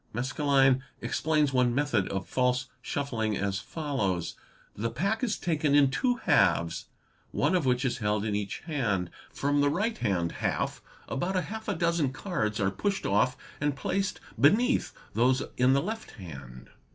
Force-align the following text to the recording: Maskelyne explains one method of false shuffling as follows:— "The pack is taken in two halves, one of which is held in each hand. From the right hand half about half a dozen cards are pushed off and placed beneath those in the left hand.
Maskelyne 0.13 0.81
explains 0.99 1.53
one 1.53 1.75
method 1.75 2.07
of 2.09 2.27
false 2.27 2.65
shuffling 2.81 3.37
as 3.37 3.59
follows:— 3.59 4.33
"The 4.75 4.89
pack 4.89 5.23
is 5.23 5.37
taken 5.37 5.75
in 5.75 5.91
two 5.91 6.15
halves, 6.15 6.85
one 7.29 7.53
of 7.53 7.67
which 7.67 7.85
is 7.85 7.99
held 7.99 8.25
in 8.25 8.35
each 8.35 8.61
hand. 8.61 9.11
From 9.31 9.61
the 9.61 9.69
right 9.69 9.99
hand 9.99 10.31
half 10.31 10.81
about 11.07 11.35
half 11.35 11.67
a 11.67 11.75
dozen 11.75 12.11
cards 12.11 12.59
are 12.59 12.71
pushed 12.71 13.05
off 13.05 13.37
and 13.59 13.75
placed 13.75 14.19
beneath 14.39 14.91
those 15.13 15.43
in 15.55 15.73
the 15.73 15.83
left 15.83 16.09
hand. 16.09 16.71